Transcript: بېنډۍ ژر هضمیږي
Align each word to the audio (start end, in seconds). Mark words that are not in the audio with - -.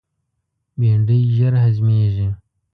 بېنډۍ 0.79 1.21
ژر 1.35 1.53
هضمیږي 1.63 2.27